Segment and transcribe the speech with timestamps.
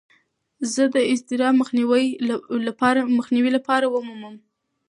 [0.73, 2.07] زه باید د اضطراب مخنیوي
[3.57, 4.35] لپاره لارې ومومم.